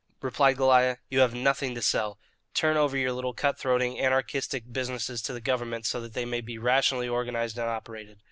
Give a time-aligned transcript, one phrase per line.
[0.19, 0.97] replied Goliah.
[1.11, 2.17] "You have nothing to sell.
[2.55, 6.41] Turn over your little cut throating, anarchistic businesses to the government so that they may
[6.41, 8.17] be rationally organized and operated."